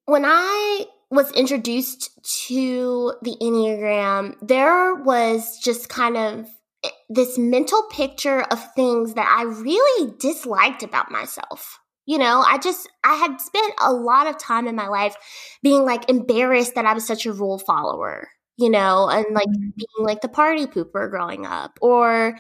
[0.06, 2.10] when I was introduced
[2.48, 6.50] to the Enneagram, there was just kind of
[6.84, 11.80] eh, this mental picture of things that I really disliked about myself.
[12.06, 15.16] You know, I just, I had spent a lot of time in my life
[15.62, 19.70] being like embarrassed that I was such a rule follower, you know, and like mm-hmm.
[19.78, 22.38] being like the party pooper growing up or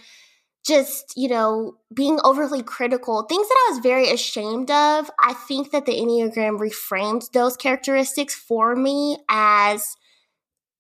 [0.65, 5.09] just, you know, being overly critical, things that I was very ashamed of.
[5.19, 9.95] I think that the Enneagram reframed those characteristics for me as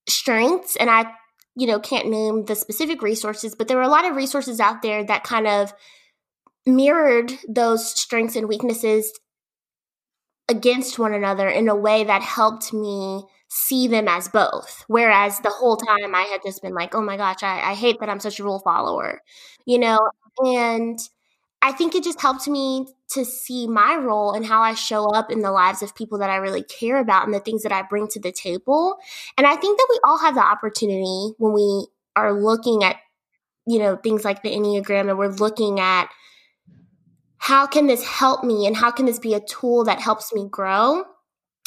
[0.07, 0.75] strengths.
[0.77, 1.11] And I,
[1.55, 4.81] you know, can't name the specific resources, but there were a lot of resources out
[4.81, 5.73] there that kind of
[6.65, 9.11] mirrored those strengths and weaknesses
[10.49, 14.83] against one another in a way that helped me see them as both.
[14.87, 17.99] Whereas the whole time I had just been like, oh my gosh, I, I hate
[17.99, 19.21] that I'm such a rule follower,
[19.65, 19.99] you know?
[20.39, 20.99] And
[21.61, 25.31] I think it just helped me to see my role and how I show up
[25.31, 27.83] in the lives of people that I really care about and the things that I
[27.83, 28.97] bring to the table.
[29.37, 32.97] And I think that we all have the opportunity when we are looking at,
[33.65, 36.09] you know, things like the Enneagram and we're looking at
[37.43, 40.47] how can this help me and how can this be a tool that helps me
[40.49, 41.03] grow?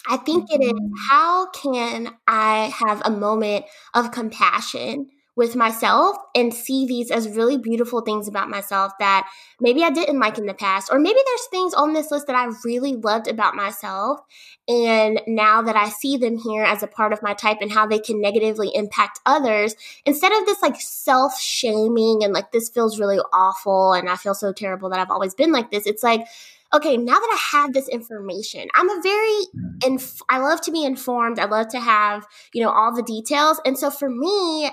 [0.08, 0.94] I think it is mm-hmm.
[1.10, 7.58] how can I have a moment of compassion with myself and see these as really
[7.58, 9.28] beautiful things about myself that
[9.60, 12.36] maybe I didn't like in the past, or maybe there's things on this list that
[12.36, 14.20] I really loved about myself.
[14.66, 17.86] And now that I see them here as a part of my type and how
[17.86, 22.98] they can negatively impact others, instead of this like self shaming and like this feels
[22.98, 26.26] really awful and I feel so terrible that I've always been like this, it's like,
[26.72, 29.36] okay, now that I have this information, I'm a very,
[29.84, 31.38] inf- I love to be informed.
[31.38, 33.60] I love to have, you know, all the details.
[33.64, 34.70] And so for me,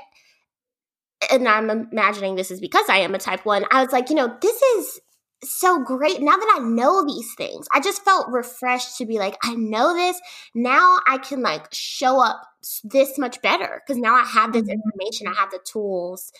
[1.32, 4.16] and I'm imagining this is because I am a type one, I was like, you
[4.16, 5.00] know, this is
[5.44, 6.22] so great.
[6.22, 9.94] Now that I know these things, I just felt refreshed to be like, I know
[9.94, 10.20] this.
[10.56, 12.42] Now I can like show up
[12.84, 14.72] this much better because now I have this mm-hmm.
[14.72, 16.32] information, I have the tools.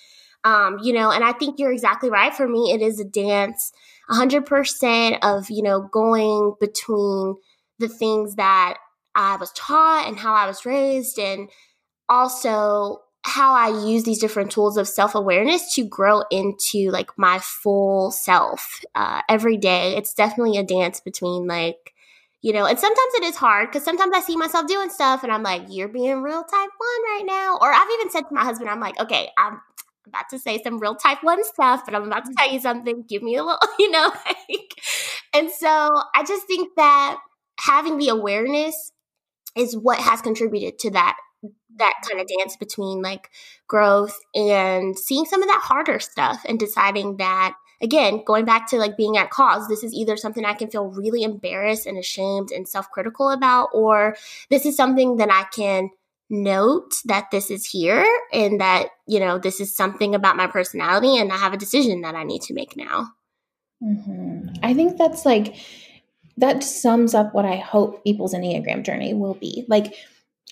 [0.46, 2.34] Um, you know, and I think you're exactly right.
[2.34, 3.72] For me, it is a dance,
[4.12, 7.36] 100% of, you know, going between
[7.80, 8.78] the things that
[9.16, 11.50] I was taught and how I was raised and
[12.10, 17.40] also how I use these different tools of self awareness to grow into like my
[17.40, 19.96] full self uh, every day.
[19.96, 21.94] It's definitely a dance between like,
[22.42, 25.32] you know, and sometimes it is hard because sometimes I see myself doing stuff and
[25.32, 27.58] I'm like, you're being real type one right now.
[27.62, 29.62] Or I've even said to my husband, I'm like, okay, I'm
[30.08, 33.06] about to say some real type one stuff, but I'm about to tell you something.
[33.08, 34.82] Give me a little, you know, like,
[35.34, 37.20] and so I just think that
[37.62, 38.92] having the awareness
[39.56, 41.16] is what has contributed to that
[41.78, 43.30] that kind of dance between like
[43.68, 48.78] growth and seeing some of that harder stuff and deciding that again going back to
[48.78, 52.50] like being at cause this is either something i can feel really embarrassed and ashamed
[52.52, 54.16] and self-critical about or
[54.50, 55.90] this is something that i can
[56.30, 61.18] note that this is here and that you know this is something about my personality
[61.18, 63.10] and i have a decision that i need to make now
[63.84, 64.48] mm-hmm.
[64.64, 65.56] i think that's like
[66.38, 69.94] that sums up what i hope people's enneagram journey will be like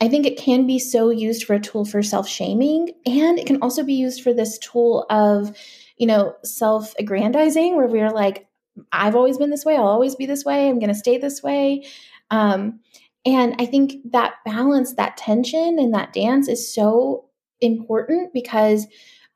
[0.01, 3.45] I think it can be so used for a tool for self shaming, and it
[3.45, 5.55] can also be used for this tool of,
[5.97, 8.47] you know, self aggrandizing, where we're like,
[8.91, 11.43] I've always been this way, I'll always be this way, I'm going to stay this
[11.43, 11.85] way.
[12.31, 12.79] Um,
[13.25, 17.25] and I think that balance, that tension, and that dance is so
[17.59, 18.87] important because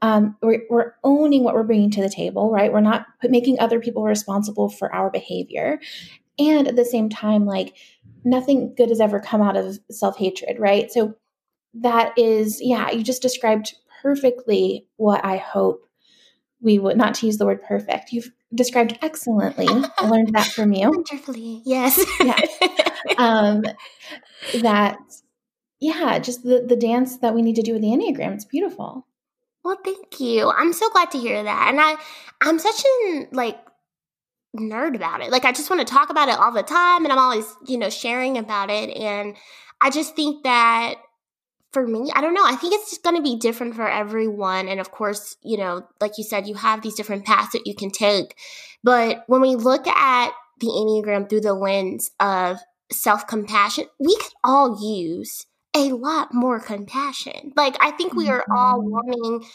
[0.02, 2.74] um, we're, we're, owning what we're bringing to the table, right?
[2.74, 5.80] We're not making other people responsible for our behavior.
[6.38, 7.76] And at the same time, like,
[8.26, 10.92] nothing good has ever come out of self hatred, right?
[10.92, 11.16] So
[11.76, 15.88] that is, yeah, you just described perfectly what I hope
[16.62, 19.68] we would, not to use the word perfect, you've described excellently.
[19.70, 20.90] I learned that from you.
[20.90, 22.04] Wonderfully, yes.
[22.20, 22.40] yeah.
[23.20, 23.64] Um,
[24.62, 24.98] that,
[25.80, 28.34] yeah, just the, the dance that we need to do with the Enneagram.
[28.34, 29.06] It's beautiful.
[29.64, 30.50] Well, thank you.
[30.50, 31.68] I'm so glad to hear that.
[31.70, 31.96] And I,
[32.42, 33.60] I'm such an like
[34.58, 35.32] nerd about it.
[35.32, 37.78] Like I just want to talk about it all the time and I'm always, you
[37.78, 39.36] know, sharing about it and
[39.82, 40.96] I just think that
[41.74, 42.46] for me, I don't know.
[42.46, 45.86] I think it's just going to be different for everyone and of course, you know,
[46.00, 48.38] like you said you have these different paths that you can take.
[48.84, 52.60] But when we look at the Enneagram through the lens of
[52.92, 57.52] self-compassion, we could all use a lot more compassion.
[57.56, 58.92] Like I think we are all mm-hmm.
[58.92, 59.48] wanting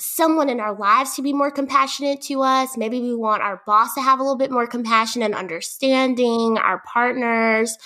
[0.00, 2.76] someone in our lives to be more compassionate to us.
[2.76, 6.82] Maybe we want our boss to have a little bit more compassion and understanding, our
[6.86, 7.76] partners,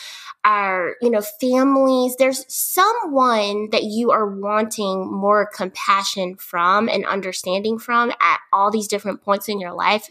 [0.44, 2.16] our, you know, families.
[2.16, 8.88] There's someone that you are wanting more compassion from and understanding from at all these
[8.88, 10.08] different points in your life.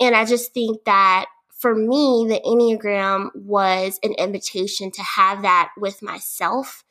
[0.00, 5.70] And I just think that for me, the Enneagram was an invitation to have that
[5.76, 6.84] with myself.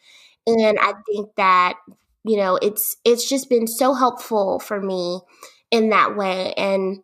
[0.46, 1.76] And I think that
[2.28, 5.22] you know it's it's just been so helpful for me
[5.72, 7.00] in that way and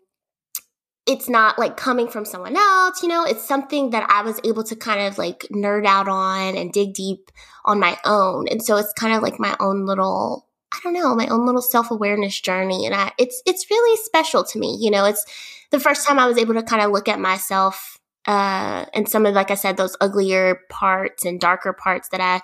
[1.05, 4.63] it's not like coming from someone else you know it's something that i was able
[4.63, 7.31] to kind of like nerd out on and dig deep
[7.65, 11.15] on my own and so it's kind of like my own little i don't know
[11.15, 15.05] my own little self-awareness journey and I, it's it's really special to me you know
[15.05, 15.25] it's
[15.71, 19.25] the first time i was able to kind of look at myself uh and some
[19.25, 22.41] of like i said those uglier parts and darker parts that i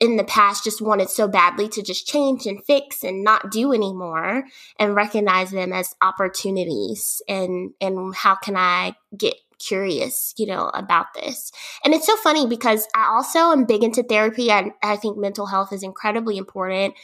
[0.00, 3.72] in the past just wanted so badly to just change and fix and not do
[3.72, 4.44] anymore
[4.78, 11.06] and recognize them as opportunities and and how can I get curious, you know, about
[11.14, 11.52] this.
[11.84, 14.50] And it's so funny because I also am big into therapy.
[14.50, 16.94] I, I think mental health is incredibly important.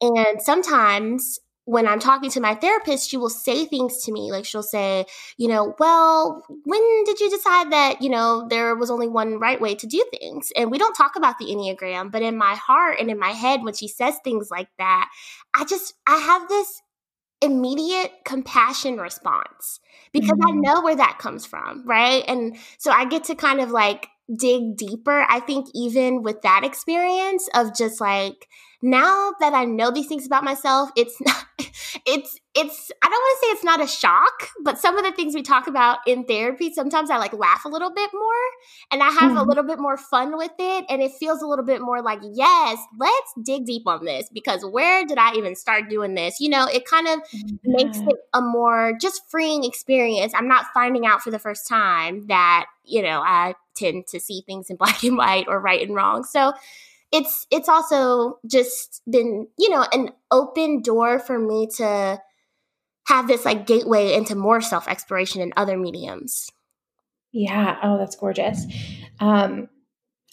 [0.00, 4.32] And sometimes when I'm talking to my therapist, she will say things to me.
[4.32, 5.06] Like she'll say,
[5.36, 9.60] you know, well, when did you decide that, you know, there was only one right
[9.60, 10.52] way to do things?
[10.56, 13.62] And we don't talk about the Enneagram, but in my heart and in my head,
[13.62, 15.08] when she says things like that,
[15.54, 16.82] I just, I have this
[17.42, 19.80] immediate compassion response
[20.12, 20.48] because mm-hmm.
[20.48, 22.24] I know where that comes from, right?
[22.26, 25.24] And so I get to kind of like dig deeper.
[25.28, 28.48] I think even with that experience of just like,
[28.82, 31.44] now that I know these things about myself, it's not,
[32.06, 35.12] it's, it's, I don't want to say it's not a shock, but some of the
[35.12, 38.32] things we talk about in therapy, sometimes I like laugh a little bit more
[38.90, 39.36] and I have mm-hmm.
[39.36, 40.84] a little bit more fun with it.
[40.88, 44.64] And it feels a little bit more like, yes, let's dig deep on this because
[44.64, 46.40] where did I even start doing this?
[46.40, 47.72] You know, it kind of mm-hmm.
[47.72, 50.32] makes it a more just freeing experience.
[50.34, 54.42] I'm not finding out for the first time that, you know, I tend to see
[54.46, 56.24] things in black and white or right and wrong.
[56.24, 56.52] So,
[57.12, 62.20] it's it's also just been you know an open door for me to
[63.08, 66.48] have this like gateway into more self exploration in other mediums
[67.32, 68.66] yeah oh that's gorgeous
[69.20, 69.68] um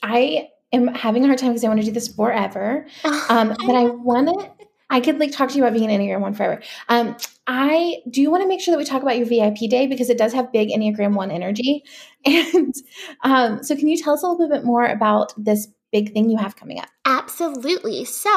[0.03, 2.85] i am having a hard time because i want to do this forever
[3.29, 6.21] um but i want to I could like talk to you about being an Enneagram
[6.21, 6.61] one forever.
[6.87, 10.09] Um, I do want to make sure that we talk about your VIP day because
[10.09, 11.83] it does have big Enneagram one energy.
[12.25, 12.73] And
[13.23, 15.67] um, so, can you tell us a little bit more about this
[15.97, 16.96] big thing you have coming up?
[17.09, 18.03] Absolutely.
[18.03, 18.29] So,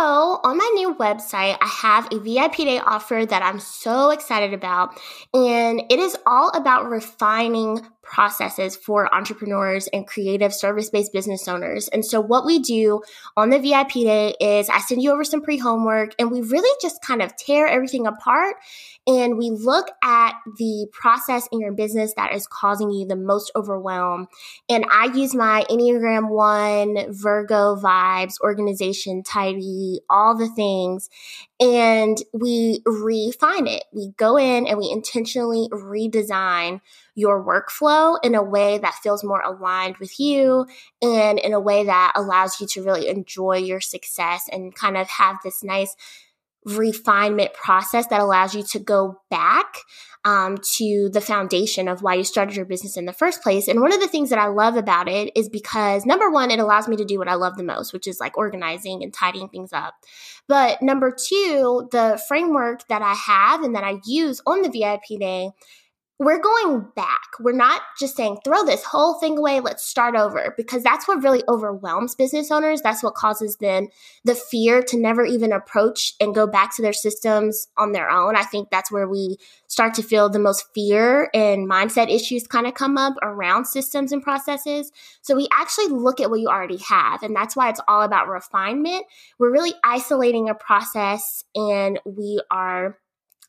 [0.44, 4.90] on my new website, I have a VIP day offer that I'm so excited about.
[5.34, 11.88] And it is all about refining processes for entrepreneurs and creative service based business owners.
[11.88, 13.02] And so, what we do
[13.36, 16.76] on the VIP day is I send you over some pre homework and we really
[16.80, 18.54] just kind of tear everything apart
[19.06, 23.50] and we look at the process in your business that is causing you the most
[23.56, 24.28] overwhelm.
[24.68, 28.59] And I use my Enneagram 1, Virgo vibes, organization,
[29.22, 31.08] tidy, all the things.
[31.60, 33.84] And we refine it.
[33.92, 36.80] We go in and we intentionally redesign
[37.14, 40.66] your workflow in a way that feels more aligned with you
[41.02, 45.08] and in a way that allows you to really enjoy your success and kind of
[45.08, 45.96] have this nice
[46.64, 49.76] refinement process that allows you to go back
[50.24, 53.68] um, to the foundation of why you started your business in the first place.
[53.68, 56.58] And one of the things that I love about it is because number one, it
[56.58, 59.48] allows me to do what I love the most, which is like organizing and tidying
[59.48, 59.94] things up.
[60.46, 65.18] But number two, the framework that I have and that I use on the VIP
[65.18, 65.50] day
[66.20, 67.30] we're going back.
[67.40, 71.22] We're not just saying throw this whole thing away, let's start over, because that's what
[71.22, 72.82] really overwhelms business owners.
[72.82, 73.88] That's what causes them
[74.22, 78.36] the fear to never even approach and go back to their systems on their own.
[78.36, 82.66] I think that's where we start to feel the most fear and mindset issues kind
[82.66, 84.92] of come up around systems and processes.
[85.22, 88.28] So we actually look at what you already have, and that's why it's all about
[88.28, 89.06] refinement.
[89.38, 92.98] We're really isolating a process and we are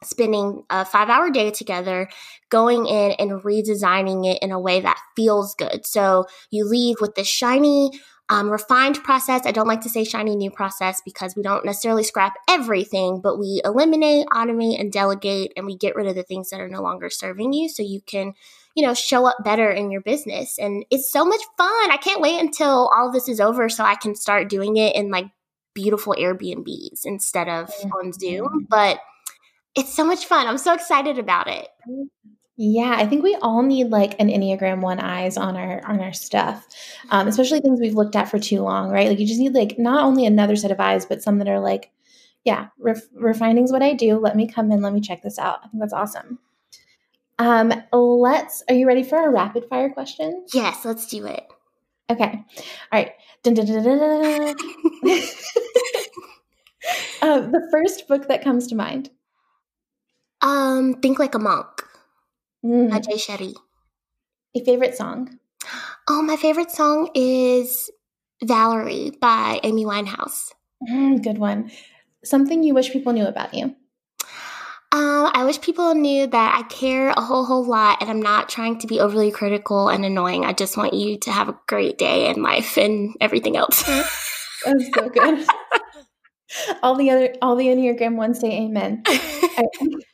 [0.03, 2.09] spending a five hour day together,
[2.49, 5.85] going in and redesigning it in a way that feels good.
[5.85, 7.91] So you leave with this shiny,
[8.29, 9.45] um, refined process.
[9.45, 13.37] I don't like to say shiny new process because we don't necessarily scrap everything, but
[13.37, 16.81] we eliminate, automate, and delegate, and we get rid of the things that are no
[16.81, 18.33] longer serving you so you can,
[18.73, 20.57] you know, show up better in your business.
[20.57, 21.91] And it's so much fun.
[21.91, 24.95] I can't wait until all of this is over so I can start doing it
[24.95, 25.25] in like
[25.73, 28.65] beautiful Airbnbs instead of on Zoom.
[28.69, 28.99] But
[29.75, 30.47] it's so much fun.
[30.47, 31.67] I'm so excited about it.
[32.57, 36.13] Yeah, I think we all need like an Enneagram one eyes on our on our
[36.13, 36.67] stuff,
[37.09, 39.07] um, especially things we've looked at for too long, right?
[39.07, 41.59] Like you just need like not only another set of eyes, but some that are
[41.59, 41.91] like,
[42.43, 44.19] yeah, ref- refining is what I do.
[44.19, 44.81] Let me come in.
[44.81, 45.59] Let me check this out.
[45.63, 46.37] I think that's awesome.
[47.39, 48.63] Um, let's.
[48.69, 50.45] Are you ready for a rapid fire question?
[50.53, 51.43] Yes, let's do it.
[52.11, 52.31] Okay.
[52.31, 52.43] All
[52.91, 53.13] right.
[53.41, 53.77] Dun, dun, dun,
[57.21, 59.09] uh, the first book that comes to mind.
[60.41, 61.83] Um, Think Like a Monk
[62.65, 62.89] mm.
[62.89, 63.53] by Jay Shetty.
[64.55, 65.39] A favorite song?
[66.09, 67.89] Oh, my favorite song is
[68.43, 70.51] Valerie by Amy Winehouse.
[70.89, 71.71] Mm, good one.
[72.23, 73.75] Something you wish people knew about you?
[74.93, 78.49] Um, I wish people knew that I care a whole whole lot, and I'm not
[78.49, 80.43] trying to be overly critical and annoying.
[80.43, 83.83] I just want you to have a great day in life and everything else.
[84.65, 85.47] That's so good.
[86.83, 89.03] all the other, all the Enneagram ones say amen.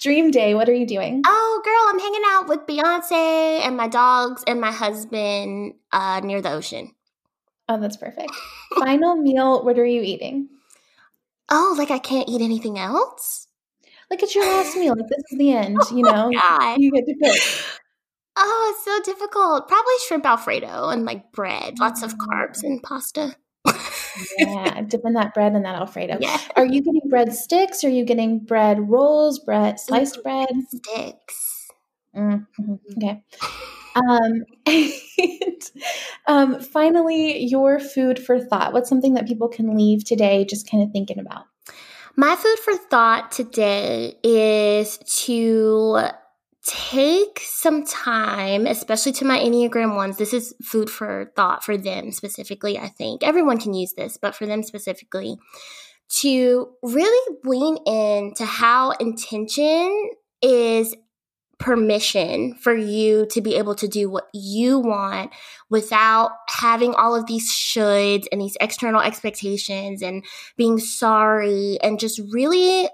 [0.00, 1.22] Dream day, what are you doing?
[1.26, 6.40] Oh, girl, I'm hanging out with Beyonce and my dogs and my husband uh, near
[6.40, 6.94] the ocean.
[7.68, 8.32] Oh, that's perfect.
[8.78, 10.48] Final meal, what are you eating?
[11.50, 13.46] Oh, like I can't eat anything else?
[14.10, 14.94] Like it's your last meal.
[14.96, 16.30] Like this is the end, you oh know?
[16.32, 16.76] God.
[16.78, 17.64] You get to cook.
[18.36, 19.66] Oh, it's so difficult.
[19.68, 23.34] Probably shrimp Alfredo and like bread, lots of carbs and pasta.
[24.38, 26.18] Yeah, dip in that bread and that Alfredo.
[26.20, 26.40] Yeah.
[26.56, 27.84] Are you getting bread sticks?
[27.84, 30.48] Are you getting bread rolls, bread sliced bread?
[30.68, 31.68] Sticks.
[32.16, 32.74] Mm-hmm.
[32.96, 33.22] Okay.
[33.94, 35.70] Um, and,
[36.26, 38.72] um, finally, your food for thought.
[38.72, 41.44] What's something that people can leave today just kind of thinking about?
[42.16, 46.00] My food for thought today is to
[46.68, 50.18] take some time, especially to my Enneagram ones.
[50.18, 53.22] This is food for thought for them specifically, I think.
[53.22, 55.38] Everyone can use this, but for them specifically,
[56.20, 60.10] to really lean in to how intention
[60.42, 60.94] is
[61.58, 65.32] permission for you to be able to do what you want
[65.70, 70.24] without having all of these shoulds and these external expectations and
[70.56, 72.88] being sorry and just really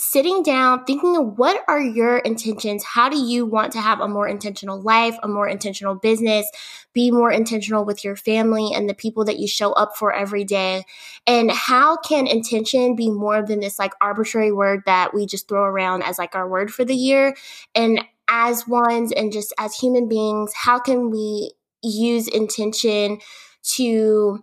[0.00, 2.82] sitting down, thinking what are your intentions?
[2.82, 6.50] How do you want to have a more intentional life, a more intentional business,
[6.92, 10.44] be more intentional with your family and the people that you show up for every
[10.44, 10.84] day?
[11.26, 15.62] And how can intention be more than this like arbitrary word that we just throw
[15.62, 17.36] around as like our word for the year?
[17.74, 23.18] And as ones and just as human beings, how can we use intention
[23.62, 24.42] to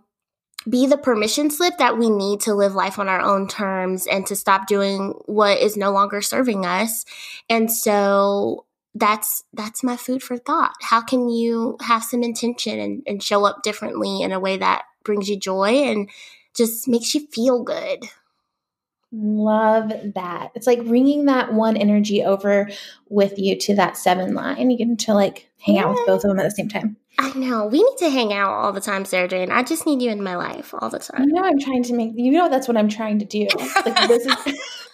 [0.68, 4.26] be the permission slip that we need to live life on our own terms and
[4.26, 7.04] to stop doing what is no longer serving us.
[7.48, 10.74] And so that's that's my food for thought.
[10.80, 14.84] How can you have some intention and, and show up differently in a way that
[15.04, 16.10] brings you joy and
[16.54, 18.08] just makes you feel good?
[19.10, 20.50] Love that.
[20.54, 22.68] It's like bringing that one energy over
[23.08, 24.70] with you to that seven line.
[24.70, 25.84] You get to like hang yeah.
[25.84, 26.96] out with both of them at the same time.
[27.18, 27.66] I know.
[27.66, 29.50] We need to hang out all the time, Sarah Jane.
[29.50, 31.24] I just need you in my life all the time.
[31.24, 33.48] You know, I'm trying to make, you know, that's what I'm trying to do.
[33.84, 34.87] Like, this is.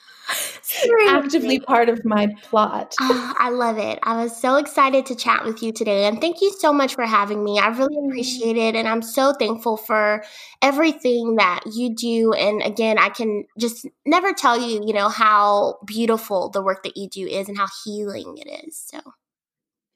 [1.09, 2.95] Actively part of my plot.
[3.01, 3.99] Oh, I love it.
[4.03, 6.05] I was so excited to chat with you today.
[6.07, 7.59] And thank you so much for having me.
[7.59, 8.09] I really mm.
[8.09, 8.75] appreciate it.
[8.75, 10.25] And I'm so thankful for
[10.62, 12.33] everything that you do.
[12.33, 16.97] And again, I can just never tell you, you know, how beautiful the work that
[16.97, 18.77] you do is and how healing it is.
[18.77, 19.01] So.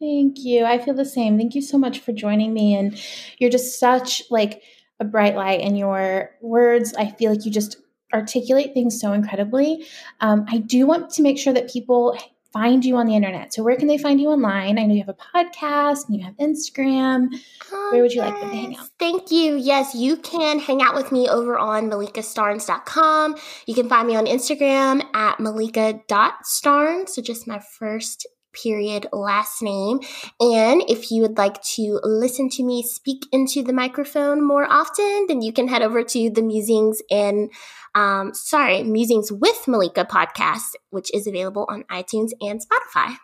[0.01, 0.64] Thank you.
[0.64, 1.37] I feel the same.
[1.37, 2.74] Thank you so much for joining me.
[2.74, 3.01] And
[3.39, 4.62] you're just such like
[5.01, 6.95] a bright light in your words.
[6.95, 7.76] I feel like you just
[8.13, 9.87] articulate things so incredibly.
[10.21, 12.17] Um, I do want to make sure that people
[12.53, 13.53] find you on the internet.
[13.53, 14.79] So where can they find you online?
[14.79, 17.29] I know you have a podcast and you have Instagram.
[17.71, 18.33] Oh, where would you yes.
[18.33, 18.89] like them to hang out?
[18.99, 19.57] Thank you.
[19.57, 23.37] Yes, you can hang out with me over on malikastarnes.com.
[23.67, 27.11] You can find me on Instagram at malika.starnes.
[27.11, 30.01] So just my first period last name.
[30.41, 35.27] And if you would like to listen to me speak into the microphone more often,
[35.29, 37.51] then you can head over to the Musings and
[37.95, 43.17] um, sorry, Musings with Malika podcast, which is available on iTunes and Spotify.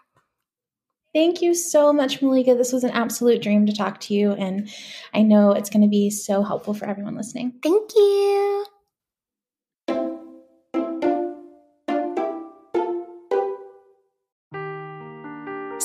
[1.14, 2.56] Thank you so much, Malika.
[2.56, 4.68] This was an absolute dream to talk to you, and
[5.12, 7.54] I know it's going to be so helpful for everyone listening.
[7.62, 8.66] Thank you.